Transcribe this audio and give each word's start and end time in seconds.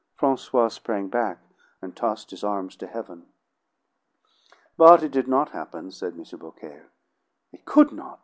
Francois 0.17 0.69
sprang 0.69 1.09
back, 1.09 1.37
and 1.79 1.95
tossed 1.95 2.31
his 2.31 2.43
arms 2.43 2.75
to 2.75 2.87
heaven. 2.87 3.27
"But 4.75 5.03
it 5.03 5.11
did 5.11 5.27
not 5.27 5.49
happen," 5.49 5.91
said 5.91 6.13
M. 6.13 6.25
Beaucaire. 6.39 6.89
"It 7.51 7.65
could 7.65 7.91
not!" 7.91 8.19